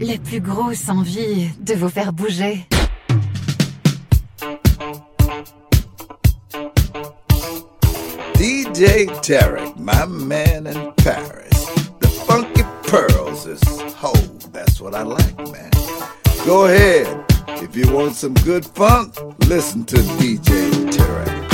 les 0.00 0.18
plus 0.18 0.40
grosses 0.40 0.88
envies 0.88 1.50
de 1.60 1.74
vous 1.74 1.88
faire 1.88 2.12
bouger. 2.12 2.66
DJ 8.36 9.06
Tarek, 9.22 9.76
my 9.76 10.06
man 10.06 10.66
in 10.66 10.92
Paris. 10.96 11.50
The 12.00 12.08
funky 12.26 12.62
pearls 12.84 13.46
is 13.46 13.60
whole. 13.94 14.14
That's 14.52 14.80
what 14.80 14.94
I 14.94 15.02
like, 15.02 15.36
man. 15.52 15.70
Go 16.46 16.64
ahead. 16.64 17.06
If 17.62 17.76
you 17.76 17.92
want 17.92 18.14
some 18.14 18.32
good 18.44 18.64
funk, 18.64 19.14
listen 19.46 19.84
to 19.84 19.96
DJ 19.96 20.70
Tarek. 20.90 21.49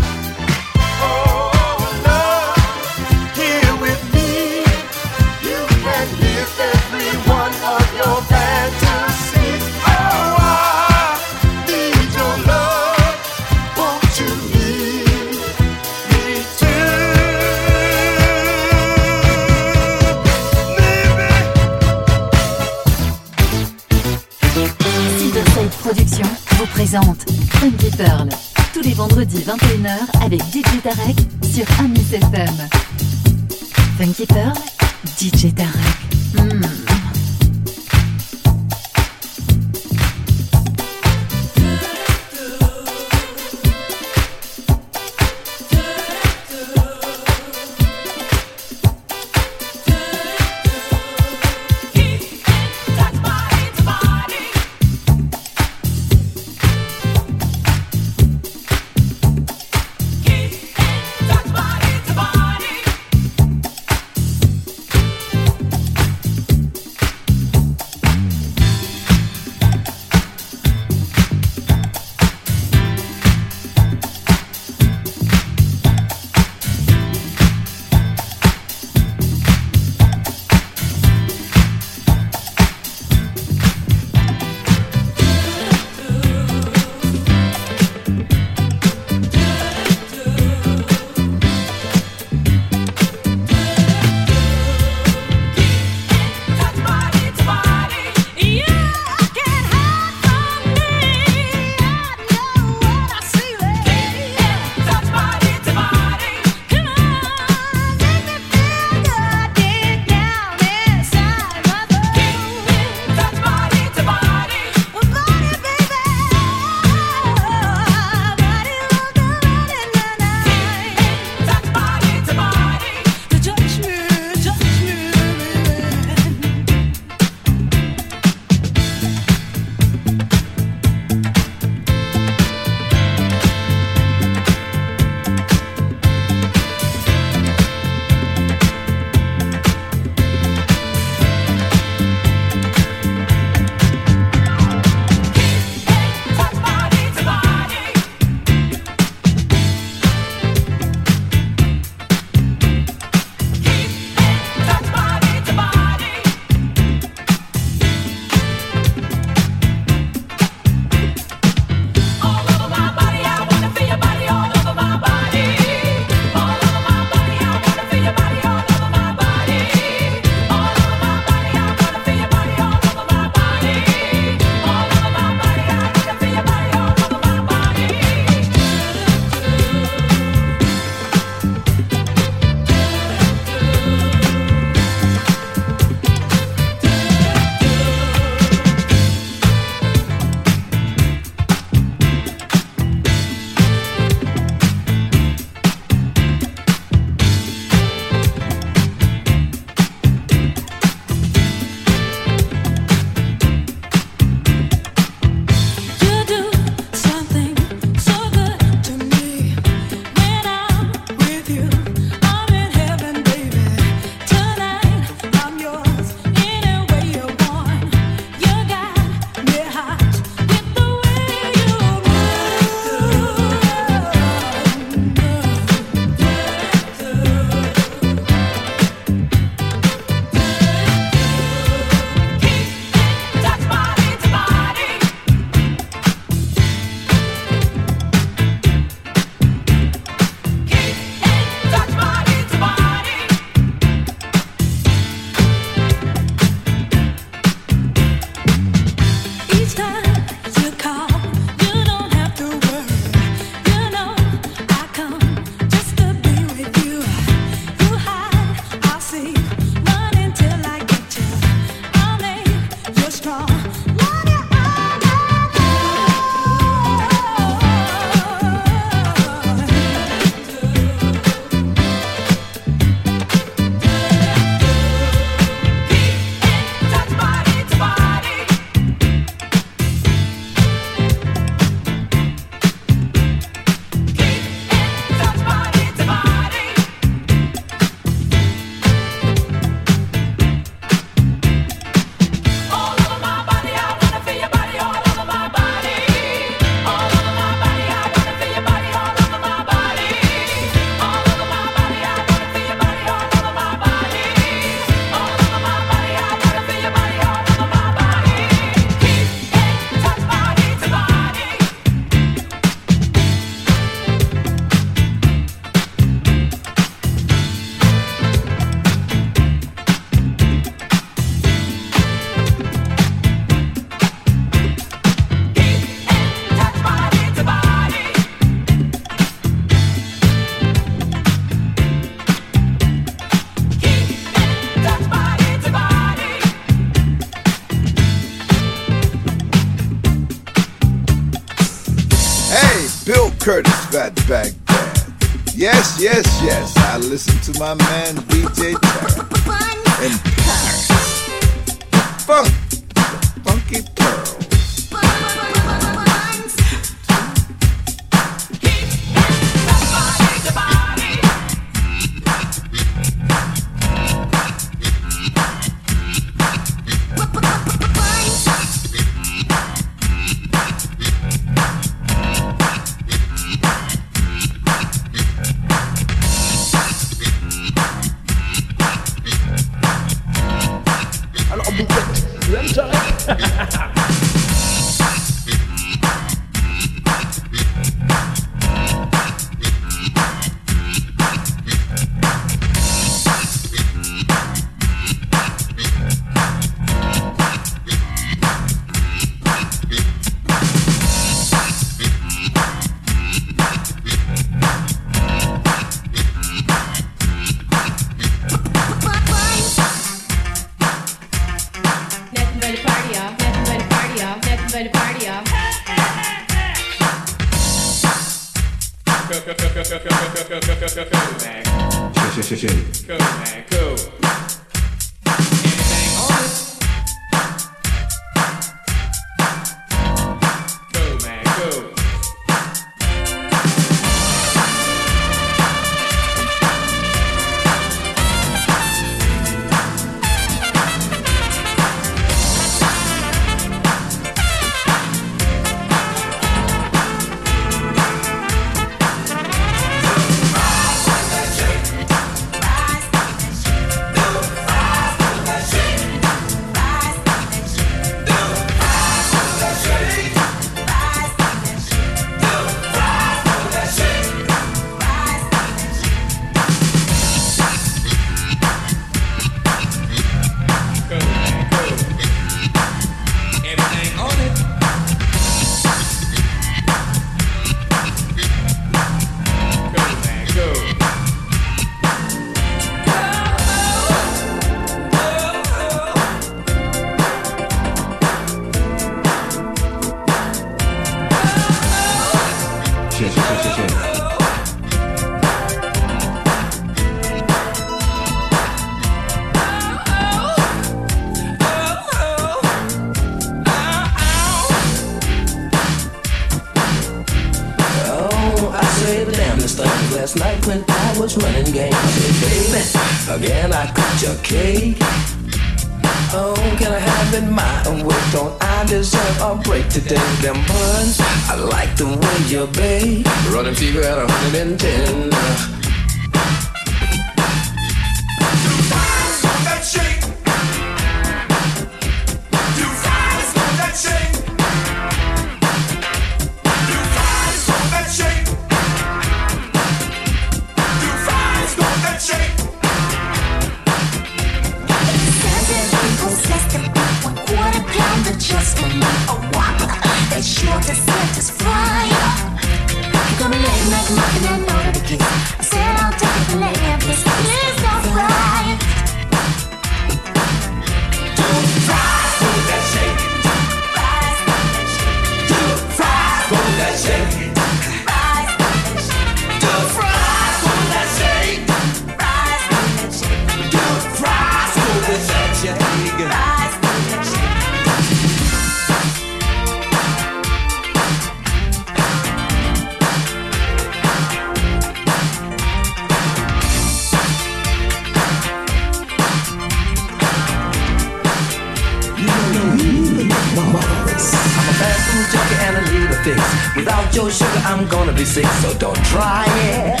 your 597.18 597.30
sugar, 597.32 597.50
I'm 597.64 597.88
gonna 597.88 598.12
be 598.12 598.24
sick, 598.24 598.46
so 598.62 598.72
don't 598.78 599.02
try 599.06 599.44
it. 599.48 600.00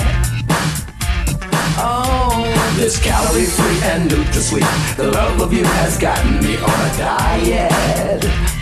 Oh, 1.76 2.44
this 2.76 2.96
calorie 3.02 3.44
free 3.44 3.80
and 3.90 4.08
NutraSweet. 4.08 4.96
The 4.96 5.10
love 5.10 5.40
of 5.40 5.52
you 5.52 5.64
has 5.64 5.98
gotten 5.98 6.38
me 6.38 6.56
on 6.58 6.80
a 6.90 6.96
diet. 6.96 8.57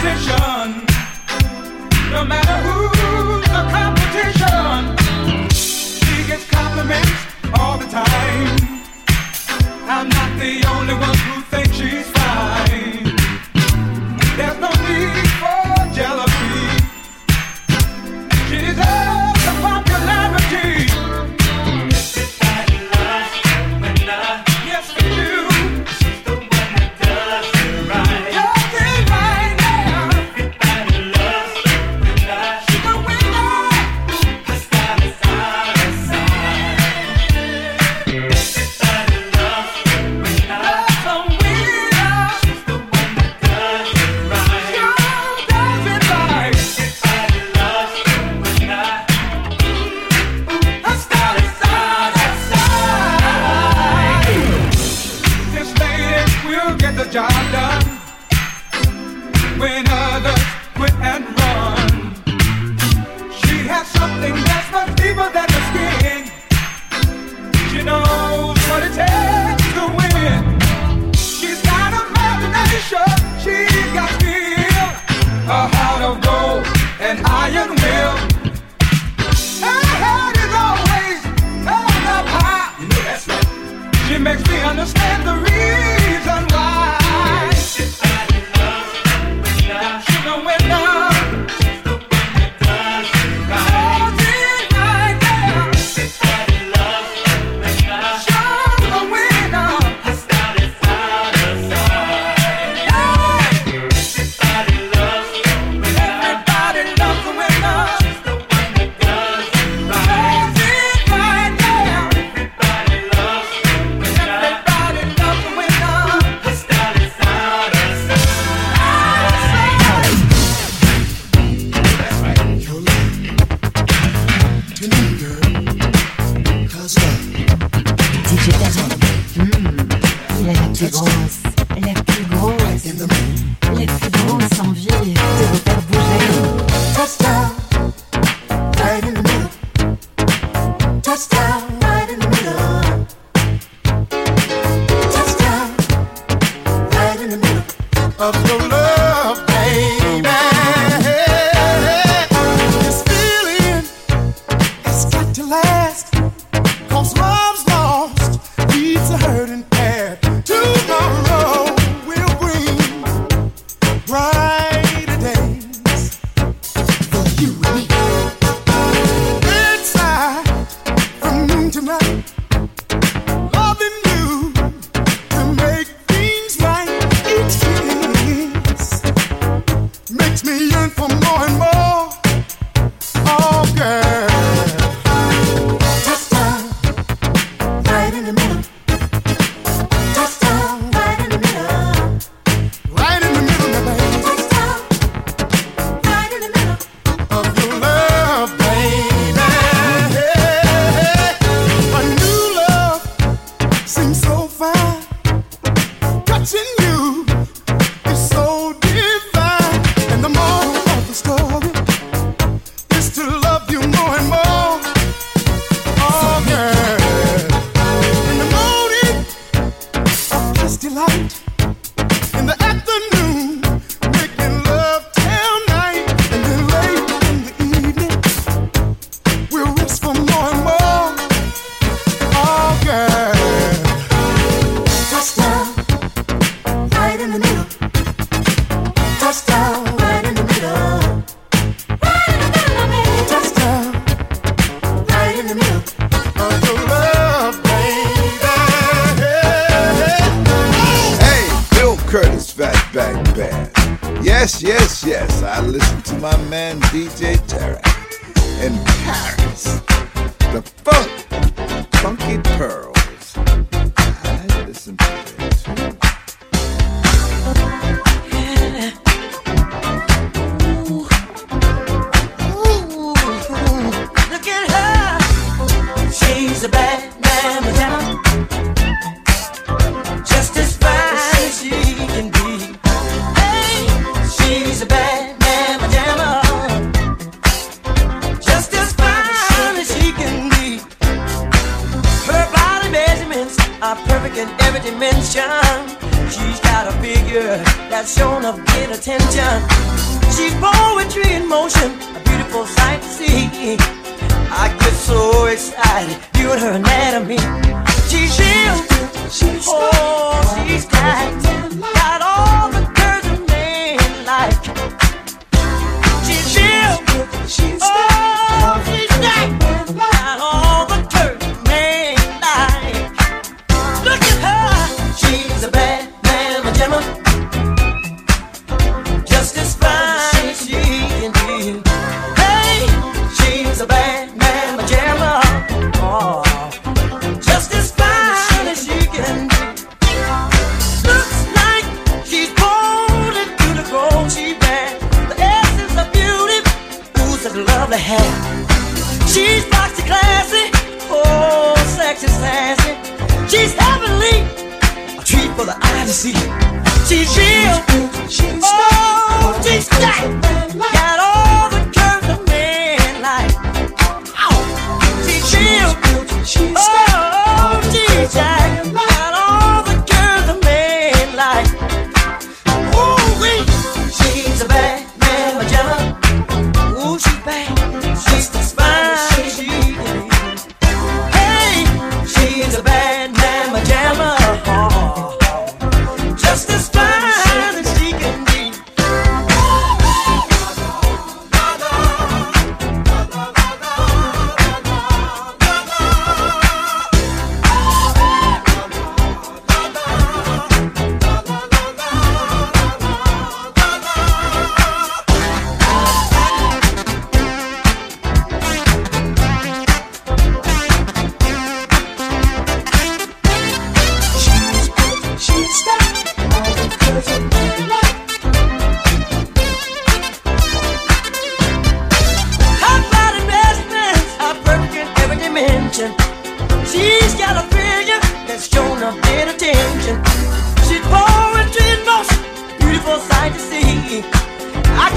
position. 0.00 0.86
No 2.10 2.24
matter 2.24 2.56
who's 2.64 3.44
the 3.54 3.62
competition, 3.76 4.96
she 5.50 6.26
gets 6.26 6.48
compliments 6.48 7.10
all 7.58 7.76
the 7.76 7.86
time. 7.86 8.56
I'm 9.86 10.08
not 10.08 10.30
the 10.38 10.64
only 10.74 10.94
one 10.94 11.16
who 11.18 11.42
thinks 11.42 11.76
she's. 11.76 12.19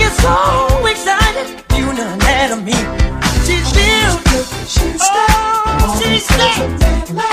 get 0.04 0.14
so 0.20 0.86
excited, 0.86 1.64
you 1.78 1.86
know 1.86 2.18
that 2.26 2.52
of 2.52 2.64
me. 2.64 2.76
She's 3.46 3.72
beautiful, 3.72 4.44
she's 4.68 5.02
oh, 5.02 6.00
she's 6.02 7.33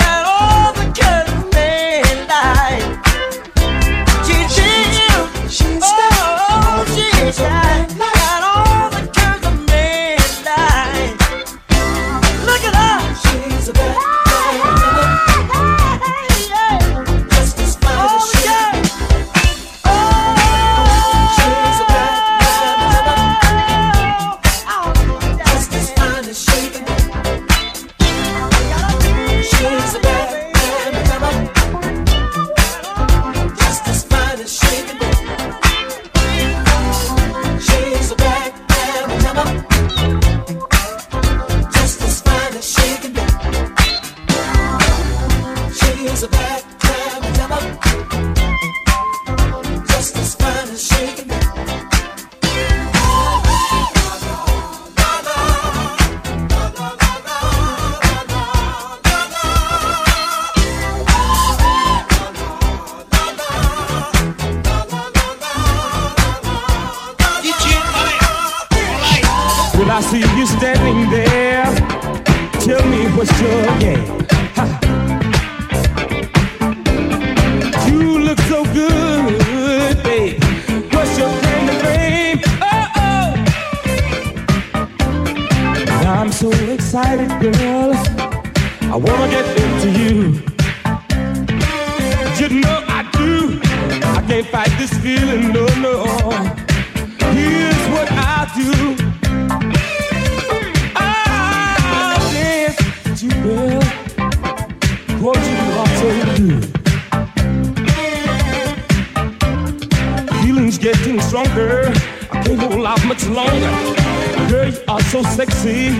much 113.23 113.35
longer. 113.35 114.49
Girl, 114.49 114.69
you 114.69 114.79
are 114.87 115.01
so 115.01 115.21
sexy. 115.23 115.91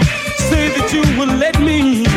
Say 0.49 0.69
that 0.69 0.91
you 0.93 1.01
will 1.19 1.35
let 1.37 1.59
me. 1.61 2.10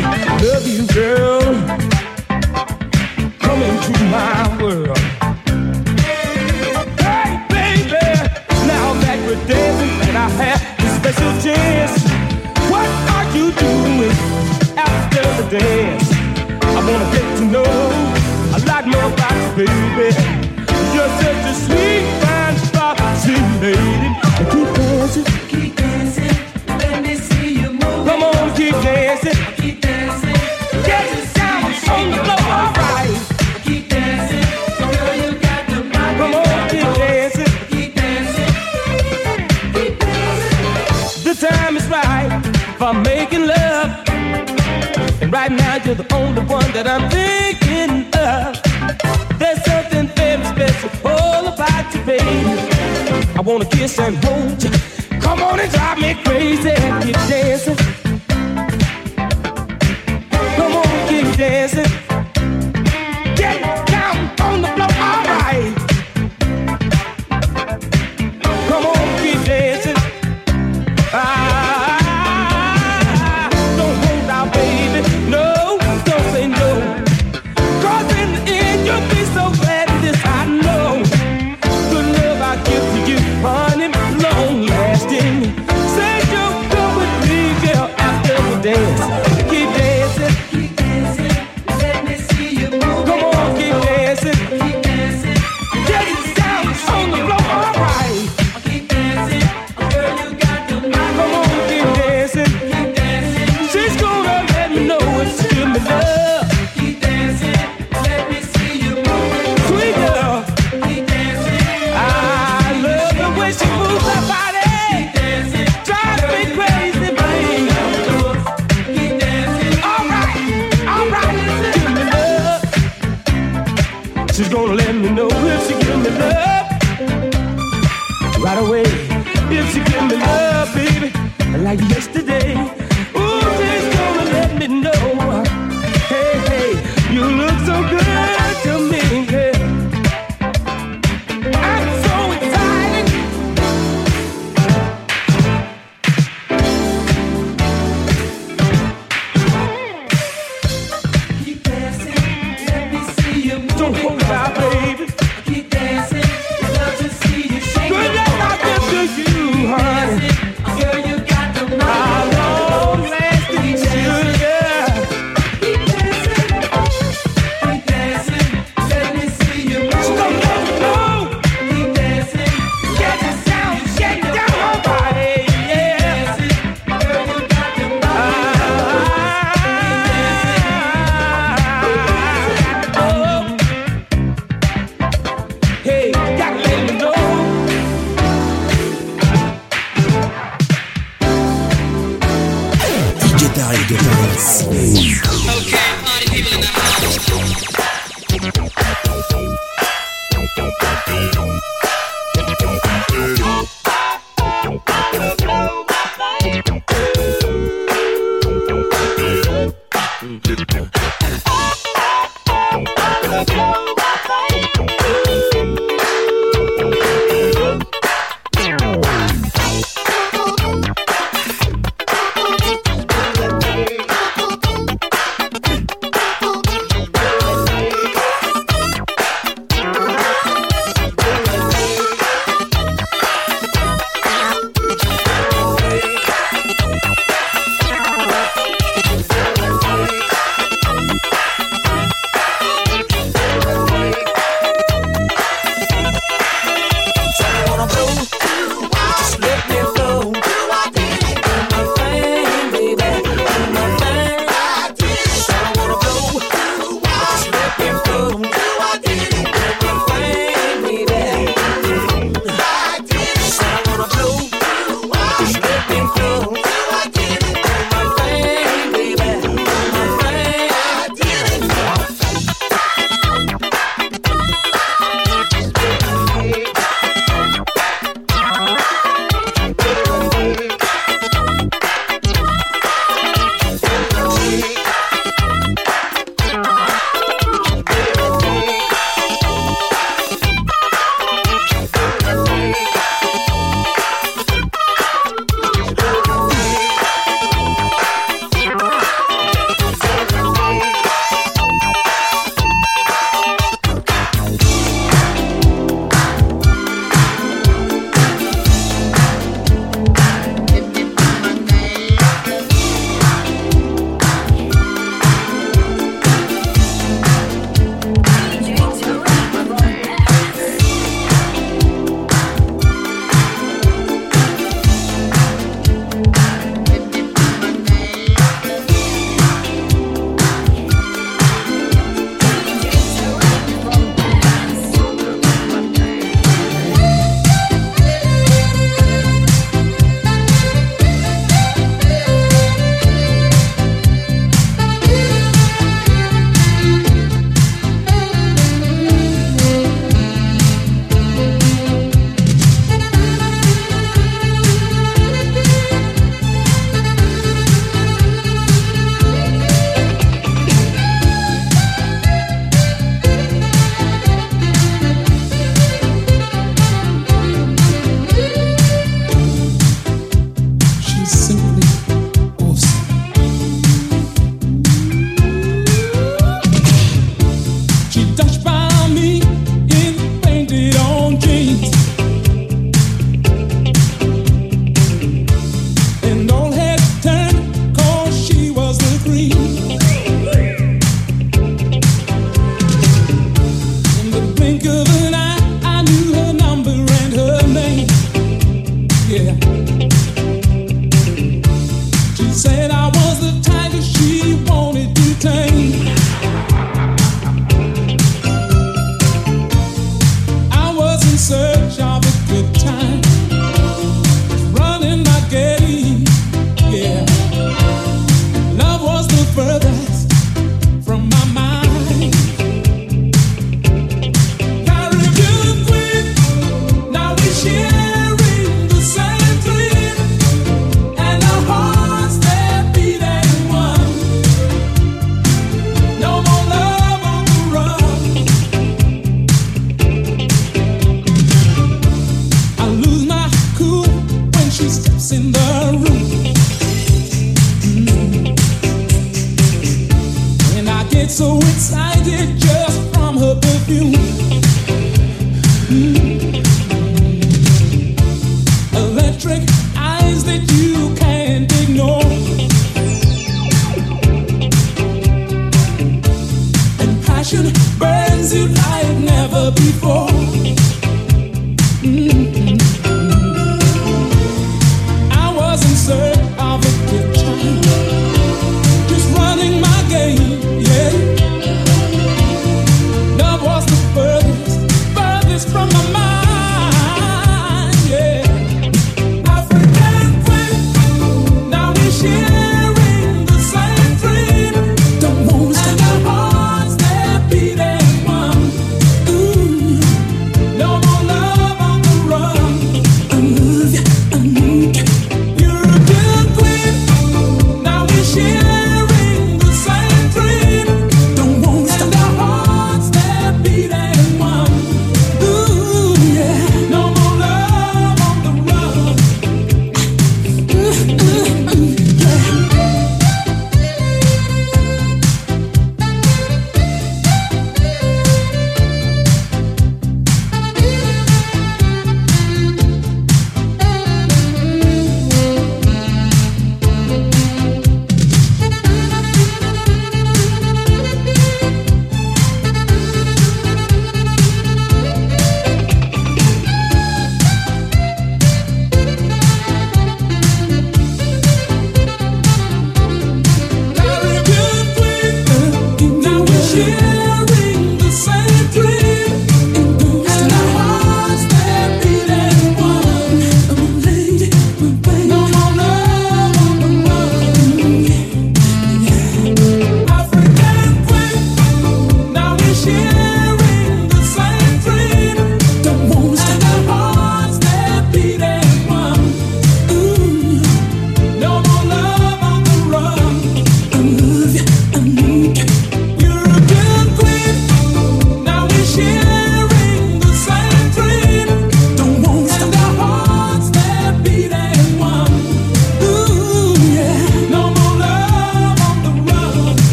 that 46.74 46.88
I'm 46.88 47.08
thinking 47.08 48.10
of. 48.18 49.38
There's 49.38 49.62
something 49.64 50.08
very 50.16 50.44
special 50.44 50.90
all 51.08 51.46
about 51.46 51.94
you, 51.94 52.02
baby. 52.02 53.38
I 53.38 53.40
wanna 53.40 53.64
kiss 53.64 53.98
and 54.00 54.16
hold 54.24 54.60
you. 54.62 54.70
Come 55.20 55.40
on 55.40 55.60
and 55.60 55.70
drive 55.70 55.98
me 55.98 56.14
crazy. 56.24 56.70
You're 57.06 57.28
dancing. 57.28 57.93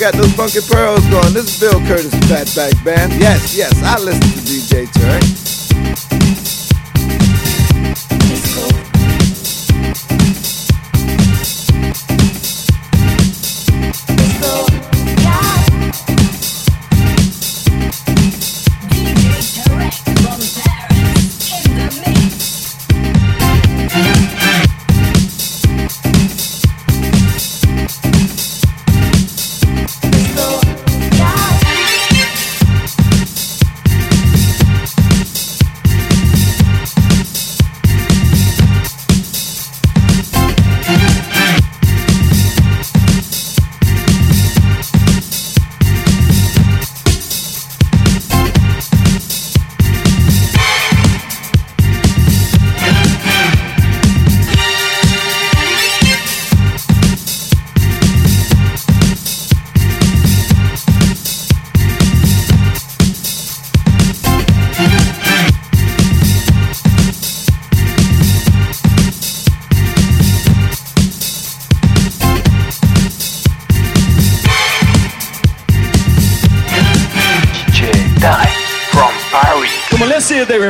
Got 0.00 0.14
those 0.14 0.32
funky 0.32 0.60
pearls 0.66 1.04
going. 1.08 1.34
This 1.34 1.44
is 1.52 1.60
Bill 1.60 1.78
Curtis 1.86 2.14
Fatback 2.24 2.82
Band. 2.82 3.12
Yes, 3.20 3.54
yes, 3.54 3.82
I 3.82 3.98
listen 3.98 4.22
to 4.22 4.40
DJ 4.40 4.90
Turk. 4.94 4.99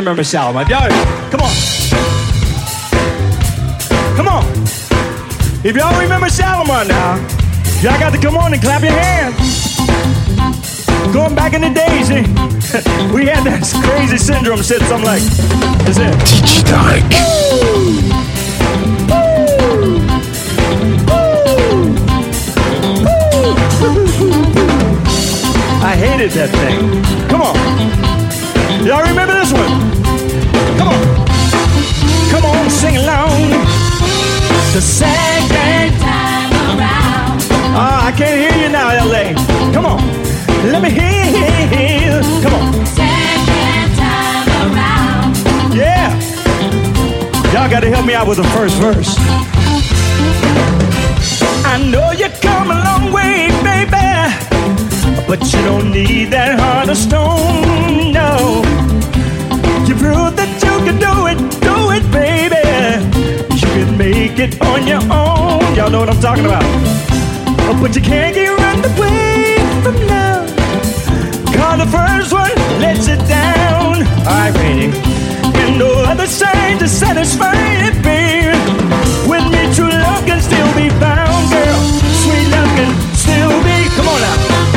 Let's 0.04 0.28
see 0.30 0.36
if 0.36 0.46
remember. 0.46 0.70
Y'all, 0.70 0.88
come 1.30 1.40
on. 1.40 1.54
Come 4.16 4.28
on. 4.28 4.44
If 5.62 5.76
y'all 5.76 6.00
remember 6.00 6.28
Shalimar 6.28 6.86
now, 6.86 7.16
y'all 7.82 7.98
got 7.98 8.12
to 8.12 8.18
come 8.18 8.36
on 8.36 8.52
and 8.52 8.62
clap 8.62 8.82
your 8.82 8.92
hands. 8.92 9.76
Going 11.12 11.34
back 11.34 11.52
in 11.54 11.60
the 11.60 11.70
days, 11.70 12.10
eh? 12.10 12.22
we 13.12 13.26
had 13.26 13.44
that 13.44 13.62
crazy 13.84 14.16
syndrome 14.16 14.62
said 14.62 14.80
something 14.82 15.06
like, 15.06 15.22
is 15.88 15.98
it? 15.98 16.14
DJ 16.24 16.62
Tarek. 16.64 17.04
I 25.82 25.96
hated 25.96 26.30
that 26.32 26.50
thing. 26.50 27.28
Come 27.28 27.42
on. 27.42 28.09
Y'all 28.82 29.02
remember 29.02 29.34
this 29.34 29.52
one? 29.52 29.68
Come 30.78 30.88
on. 30.88 31.04
Come 32.30 32.44
on, 32.46 32.70
sing 32.70 32.96
along. 32.96 33.50
The 34.72 34.80
second 34.80 36.00
time 36.00 36.52
around. 36.72 37.42
Oh, 37.76 38.00
I 38.08 38.12
can't 38.16 38.40
hear 38.40 38.64
you 38.64 38.72
now, 38.72 38.88
LA. 39.04 39.34
Come 39.74 39.84
on. 39.84 40.00
Let 40.72 40.82
me 40.82 40.88
hear. 40.88 42.22
Come 42.40 42.54
on. 42.54 42.86
Second 42.86 43.96
time 44.00 44.48
around. 44.72 45.36
Yeah. 45.76 46.16
Y'all 47.52 47.68
got 47.68 47.80
to 47.80 47.90
help 47.90 48.06
me 48.06 48.14
out 48.14 48.28
with 48.28 48.38
the 48.38 48.48
first 48.56 48.76
verse. 48.76 49.14
I 51.66 51.76
know 51.84 52.12
you 52.12 52.30
come 52.40 52.70
a 52.70 52.82
long 52.82 53.12
way. 53.12 53.59
But 55.30 55.44
you 55.52 55.62
don't 55.62 55.92
need 55.92 56.32
that 56.32 56.58
heart 56.58 56.88
of 56.88 56.96
stone, 56.96 58.10
no. 58.10 58.66
You 59.86 59.94
prove 59.94 60.34
that 60.34 60.50
you 60.58 60.74
can 60.82 60.98
do 60.98 61.30
it, 61.30 61.38
do 61.62 61.94
it, 61.94 62.02
baby. 62.10 62.58
You 63.54 63.68
can 63.78 63.96
make 63.96 64.40
it 64.42 64.60
on 64.60 64.88
your 64.90 64.98
own. 65.06 65.62
Y'all 65.78 65.88
know 65.88 66.00
what 66.00 66.10
I'm 66.10 66.18
talking 66.18 66.46
about. 66.46 66.66
Oh, 67.62 67.78
but 67.80 67.94
you 67.94 68.02
can't 68.02 68.34
get 68.34 68.50
run 68.50 68.82
away 68.82 69.54
from 69.86 69.94
love. 70.10 70.50
Cause 71.54 71.78
the 71.78 71.86
first 71.86 72.34
one 72.34 72.50
lets 72.82 73.06
you 73.06 73.14
down. 73.30 74.02
Alright, 74.26 74.50
Rainy. 74.58 74.90
And 75.62 75.78
no 75.78 75.94
other 76.10 76.26
sign 76.26 76.82
to 76.82 76.88
satisfy 76.88 77.54
it, 77.86 77.94
baby. 78.02 78.58
With 79.30 79.46
me, 79.46 79.62
true 79.78 79.94
love 79.94 80.26
can 80.26 80.42
still 80.42 80.70
be 80.74 80.90
found, 80.98 81.54
girl. 81.54 81.80
Sweet 82.18 82.50
love 82.50 82.70
can 82.74 82.90
still 83.14 83.54
be. 83.62 83.78
Come 83.94 84.08
on 84.10 84.20
now. 84.26 84.69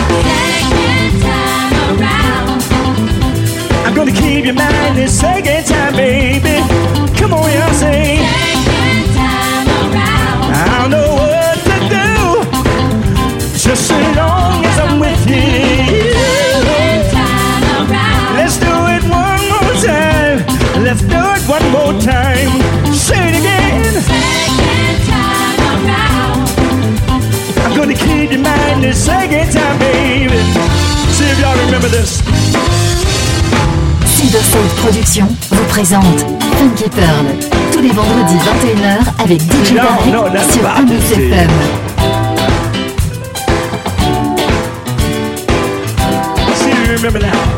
I'm 3.86 3.93
gonna 3.93 4.11
keep 4.11 4.45
your 4.45 4.55
mind 4.55 4.97
this 4.97 5.19
second 5.19 5.65
time, 5.65 5.93
baby. 5.95 6.61
Come 7.17 7.34
on, 7.34 7.51
y'all 7.51 7.74
say. 7.74 8.19
I 10.55 10.78
don't 10.80 10.91
know 10.91 11.13
what 11.19 11.57
to 11.69 11.78
do. 11.89 12.09
Just 13.53 13.91
as 13.91 14.15
long 14.15 14.65
as 14.65 14.80
I'm 14.80 14.99
with 14.99 15.28
you. 15.30 16.13
Let's 18.36 18.57
do 18.57 18.74
it 18.95 19.03
one 19.09 19.43
more 19.53 19.74
time. 19.84 20.38
Let's 20.84 21.01
do 21.01 21.21
it 21.36 21.43
one 21.47 21.65
more 21.71 21.93
time. 22.01 22.51
Say 22.93 23.30
it 23.30 23.36
again. 23.41 23.93
I'm 27.63 27.74
gonna 27.78 27.95
keep 27.95 28.32
your 28.32 28.41
mind 28.41 28.84
this 28.84 29.05
second 29.05 29.32
time, 29.32 29.43
remember 31.84 31.98
this. 31.98 32.22
Silver 34.06 34.44
Soul 34.44 34.62
Productions 34.82 35.28
vous 35.52 35.64
présente 35.66 36.20
Funky 36.58 36.90
Pearl 36.90 37.26
tous 37.72 37.82
les 37.82 37.90
vendredis 37.90 38.36
21h 38.36 39.24
avec 39.24 39.42
DJ 39.42 39.74
Non, 40.12 40.24
Tarek 40.24 40.34
that's 40.34 40.54
sur 40.54 40.62
possible. 40.62 41.34
FM. 41.34 41.50
See 46.56 46.70
if 46.70 46.88
you 46.88 46.94
remember 46.96 47.20
now. 47.20 47.53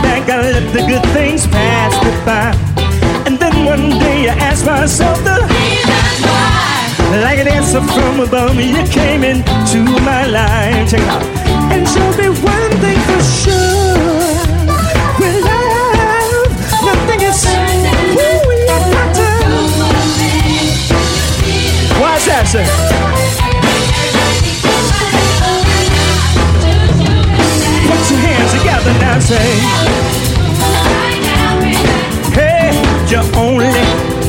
Back, 0.00 0.28
I 0.28 0.40
let 0.40 0.72
the 0.72 0.82
good 0.86 1.04
things 1.12 1.46
pass 1.46 1.92
me 2.04 2.10
by. 2.24 2.54
And 3.26 3.38
then 3.38 3.64
one 3.64 3.90
day 3.98 4.28
I 4.28 4.34
asked 4.48 4.66
myself 4.66 5.18
the 5.24 5.36
reason 5.46 6.14
why. 6.24 7.20
Like 7.22 7.38
an 7.38 7.48
answer 7.48 7.80
from 7.80 8.20
above 8.20 8.56
me, 8.56 8.70
you 8.70 8.84
came 8.88 9.22
into 9.22 9.84
my 10.02 10.26
life. 10.26 10.90
Check 10.90 11.00
it 11.00 11.08
out. 11.08 11.22
And 11.72 11.86
show 11.86 12.08
me 12.20 12.28
one 12.40 12.72
thing 12.80 12.98
for 13.08 13.22
sure. 13.22 14.36
With 15.20 15.36
love, 15.44 16.50
nothing 16.88 17.20
is 17.20 17.44
we 17.44 18.58
are 18.72 19.08
to. 19.18 19.28
Why's 22.00 22.24
that, 22.26 22.46
sir? 22.48 23.51
Together 28.62 28.92
now, 29.00 29.18
say. 29.18 29.58
Hey, 32.32 32.70
you 33.08 33.18
only 33.36 33.72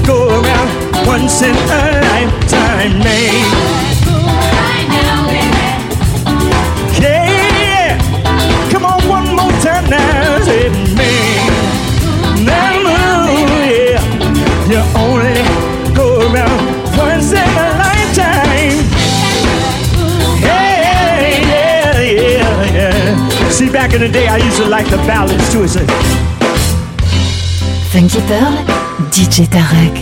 go 0.06 0.42
around 0.42 1.06
once 1.06 1.42
in 1.44 1.56
a 1.56 2.02
lifetime, 2.02 3.00
man. 3.00 3.93
Back 23.84 23.96
in 23.96 24.00
the 24.00 24.08
day, 24.08 24.28
I 24.28 24.38
used 24.38 24.56
to 24.62 24.66
like 24.66 24.90
the 24.90 24.96
ballads 25.08 25.52
too. 25.52 25.64
It's 25.64 25.76
like, 25.76 25.90
Funky 27.92 28.22
Pearl, 28.30 28.56
DJ 29.12 29.46
Tarek. 29.56 29.98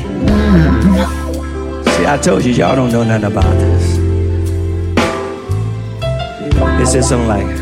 See, 1.95 2.05
I 2.05 2.17
told 2.21 2.45
you, 2.45 2.53
y'all 2.53 2.75
don't 2.75 2.91
know 2.91 3.03
nothing 3.03 3.31
about 3.31 3.55
this. 3.57 3.97
It 6.81 6.85
says 6.85 7.09
something 7.09 7.27
like, 7.27 7.57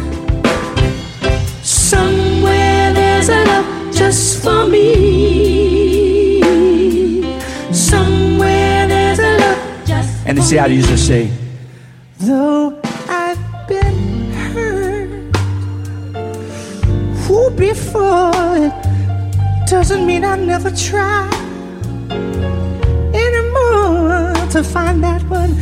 Somewhere 1.63 2.93
there's 2.93 3.30
a 3.30 3.45
love 3.45 3.95
just 3.95 4.43
for 4.43 4.67
me. 4.67 4.82
Somewhere 7.72 8.88
there's 8.89 9.20
a 9.20 9.38
love 9.38 9.88
just 9.88 10.28
and 10.28 10.38
you 10.38 10.43
see 10.43 10.57
how 10.57 10.67
they 10.67 10.74
used 10.74 10.89
to 10.89 10.97
say, 10.97 11.32
Though 12.20 12.78
it. 17.95 18.73
Doesn't 19.67 20.05
mean 20.05 20.23
I 20.23 20.35
never 20.35 20.71
try 20.71 21.27
anymore 23.13 24.33
to 24.51 24.63
find 24.63 25.03
that 25.03 25.21
one 25.29 25.53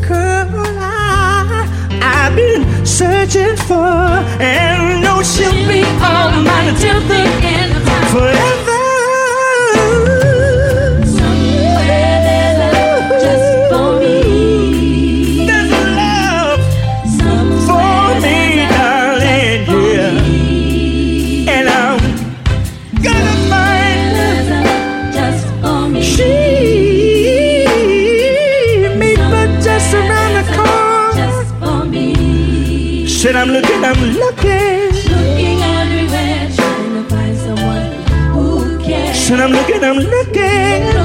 girl 0.00 0.64
I 0.78 1.68
I've 2.02 2.34
been 2.34 2.86
searching 2.86 3.56
for. 3.56 3.86
And 4.40 5.02
know 5.02 5.22
she'll 5.22 5.52
be 5.68 5.82
all 6.02 6.30
mine 6.42 6.68
until 6.68 7.00
the 7.08 7.22
end 7.42 7.76
of 7.76 7.84
time. 7.84 8.12
Forever. 8.12 8.65
I'm 33.46 33.52
looking, 33.52 33.84
I'm 33.84 34.00
looking. 34.18 34.90
Looking 35.14 35.62
everywhere, 35.62 36.50
trying 36.56 36.94
to 36.94 37.08
find 37.08 37.36
someone 37.38 37.92
who 38.34 38.76
cares. 38.80 39.16
Said 39.16 39.38
I'm 39.38 39.52
looking, 39.52 39.84
I'm 39.84 39.98
looking. 39.98 40.95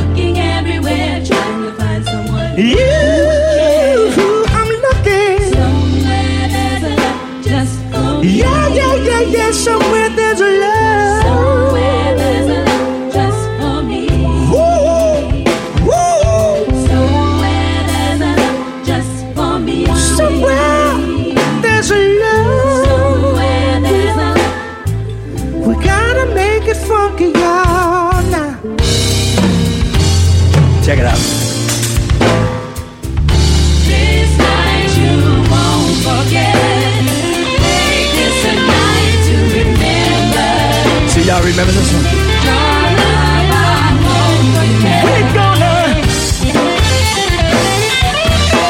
Remember 41.61 41.79
this 41.79 41.93
one? 41.93 42.03
Your 42.41 42.57
love 42.97 43.51
I 43.53 43.93
won't 44.01 44.33
forget. 44.49 45.01
We're 45.05 45.25
gonna 45.37 45.71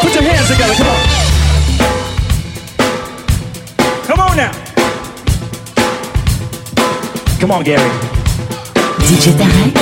put 0.01 0.11
your 0.13 0.23
hands 0.23 0.47
together. 0.51 0.75
Come 0.75 0.89
on. 0.91 0.99
Come 4.07 4.19
on 4.19 4.35
now. 4.35 4.51
Come 7.39 7.51
on, 7.51 7.63
Gary. 7.63 7.91
DJ 9.07 9.35
Tarek, 9.37 9.75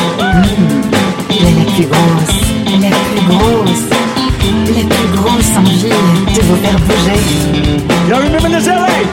il 1.29 1.43
la 1.43 1.65
plus 1.71 1.87
grosse, 1.87 2.39
la 2.79 2.89
plus 3.09 3.23
grosse, 3.27 3.85
la 4.75 4.83
plus 4.95 5.09
grosse 5.17 5.51
envie 5.57 5.89
de 6.35 6.41
vous 6.41 6.57
faire 6.57 6.79
bouger. 6.81 7.19
Y'all 8.07 8.21
remember 8.21 8.49
this 8.49 8.67
LA? 8.67 9.03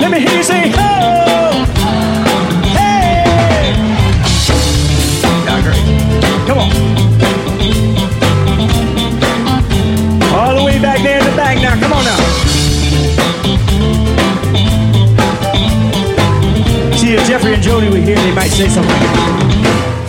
Let 0.00 0.10
me 0.10 0.18
hear 0.20 0.36
you 0.36 0.42
say, 0.42 0.72
oh! 0.76 1.37
All 10.34 10.54
the 10.56 10.62
way 10.64 10.78
back 10.80 11.02
there 11.02 11.18
in 11.18 11.24
the 11.24 11.36
back 11.36 11.56
now. 11.62 11.74
Come 11.80 11.92
on 11.92 12.04
now. 12.04 12.18
See, 16.96 17.14
if 17.14 17.26
Jeffrey 17.26 17.54
and 17.54 17.62
Jody 17.62 17.88
were 17.88 17.96
here, 17.96 18.16
they 18.16 18.34
might 18.34 18.50
say 18.50 18.68
something. 18.68 19.02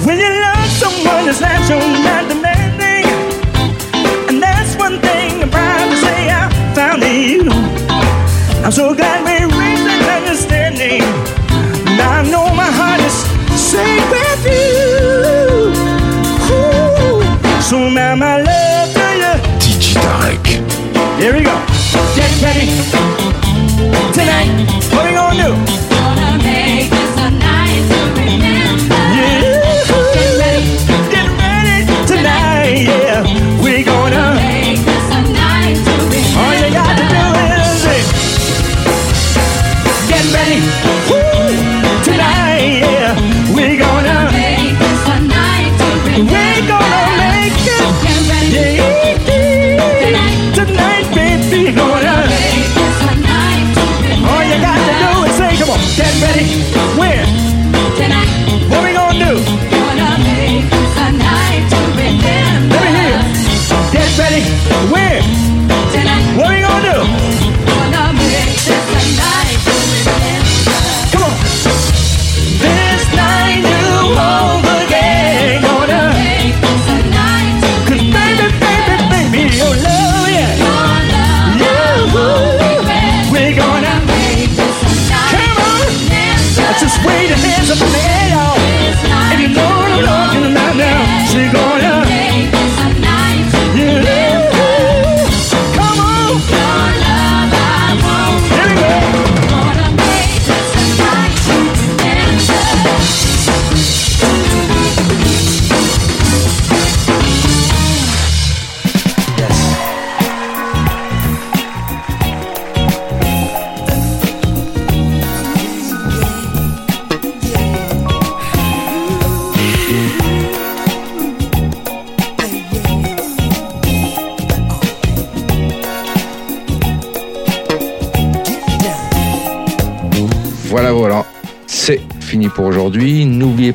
When 0.05 0.17
you 0.19 0.29
love 0.29 0.69
someone, 0.69 1.29
it's 1.29 1.41
natural, 1.41 1.79
not 1.79 2.27
demanding. 2.27 3.05
And 4.29 4.41
that's 4.41 4.75
one 4.75 4.99
thing 4.99 5.43
I'm 5.43 5.49
proud 5.49 5.89
to 5.89 5.97
say 5.97 6.29
I 6.29 6.49
found 6.75 7.03
in 7.03 7.45
you. 7.45 7.51
I'm 8.63 8.71
so 8.71 8.93
glad 8.93 9.23
we 9.23 9.38
Ooh. 18.11 18.15
My 18.15 18.41
love 18.41 18.93
to 18.93 19.05
you. 19.21 19.33
DJ 19.59 20.01
Tarek. 20.01 20.47
Here 21.19 21.33
we 21.33 21.43
go. 21.43 21.55
Get 22.15 22.41
ready. 22.41 22.67
Tonight, 24.13 24.49
what 24.91 25.05
we 25.05 25.13
gonna 25.13 25.83
do? 25.83 25.88
Get 55.99 56.21
ready. 56.21 56.48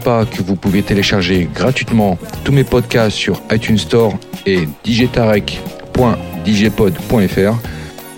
que 0.04 0.42
vous 0.42 0.56
pouvez 0.56 0.82
télécharger 0.82 1.48
gratuitement 1.54 2.18
tous 2.44 2.52
mes 2.52 2.64
podcasts 2.64 3.16
sur 3.16 3.40
iTunes 3.50 3.78
Store 3.78 4.12
et 4.44 4.68
digitarec.digipod.fr 4.84 7.54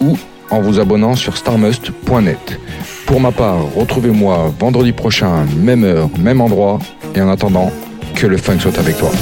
ou 0.01 0.19
en 0.51 0.61
vous 0.61 0.81
abonnant 0.81 1.15
sur 1.15 1.37
starmust.net. 1.37 2.59
Pour 3.07 3.21
ma 3.21 3.31
part, 3.31 3.61
retrouvez-moi 3.77 4.53
vendredi 4.59 4.91
prochain, 4.93 5.47
même 5.57 5.85
heure, 5.85 6.11
même 6.19 6.41
endroit, 6.41 6.81
et 7.15 7.21
en 7.21 7.29
attendant, 7.29 7.71
que 8.17 8.27
le 8.27 8.37
funk 8.37 8.59
soit 8.59 8.77
avec 8.79 8.99
toi. 8.99 9.13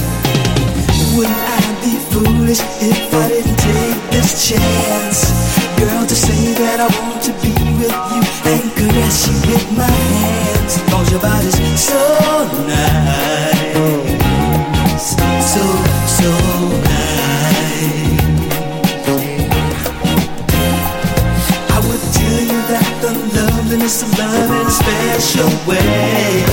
to 24.04 24.22
love 24.22 24.50
in 24.50 24.66
a 24.66 24.70
special 24.70 25.48
way. 25.66 26.44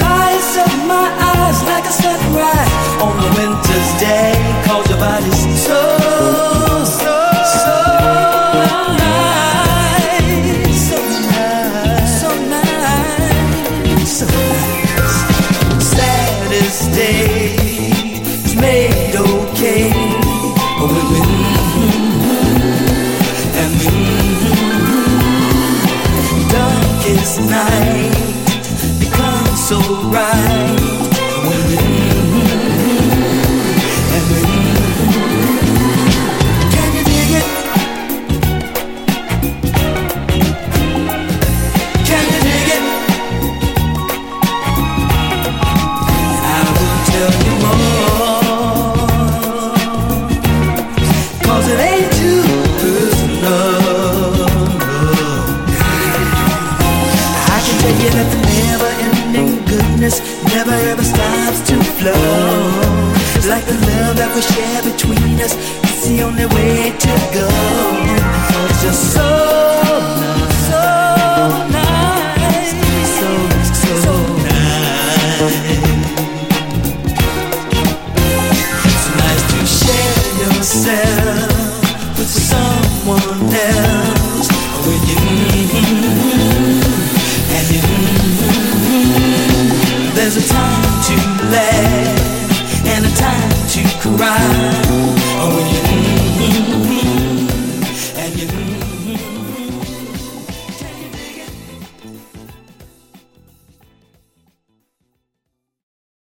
Lights 0.00 0.56
up 0.56 0.72
my 0.86 1.08
eyes 1.34 1.62
like 1.64 1.84
a 1.84 1.92
sunrise 1.92 2.72
on 3.02 3.14
a 3.18 3.28
winter's 3.36 3.90
day. 4.00 4.34
Cause 4.66 4.88
your 4.88 4.98
body's 4.98 5.62
so 5.66 5.87